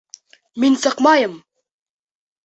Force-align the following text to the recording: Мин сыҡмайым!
Мин 0.63 0.77
сыҡмайым! 0.85 1.35